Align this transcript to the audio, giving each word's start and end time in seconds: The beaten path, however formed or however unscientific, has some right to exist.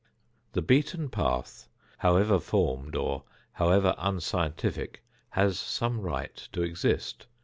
The 0.53 0.63
beaten 0.63 1.09
path, 1.09 1.69
however 1.99 2.39
formed 2.39 2.95
or 2.95 3.23
however 3.51 3.93
unscientific, 3.99 5.03
has 5.29 5.59
some 5.59 5.99
right 6.01 6.35
to 6.53 6.63
exist. 6.63 7.27